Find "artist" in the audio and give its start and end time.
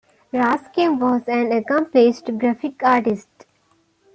2.81-3.29